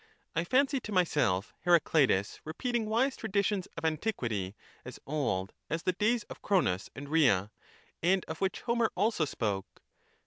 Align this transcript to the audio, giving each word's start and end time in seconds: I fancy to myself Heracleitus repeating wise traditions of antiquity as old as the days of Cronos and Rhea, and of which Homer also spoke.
I 0.35 0.43
fancy 0.43 0.79
to 0.79 0.91
myself 0.91 1.53
Heracleitus 1.63 2.39
repeating 2.43 2.87
wise 2.87 3.15
traditions 3.15 3.67
of 3.77 3.85
antiquity 3.85 4.55
as 4.83 4.99
old 5.05 5.53
as 5.69 5.83
the 5.83 5.93
days 5.93 6.23
of 6.23 6.41
Cronos 6.41 6.89
and 6.95 7.07
Rhea, 7.07 7.51
and 8.01 8.25
of 8.25 8.41
which 8.41 8.61
Homer 8.61 8.91
also 8.95 9.25
spoke. 9.25 9.83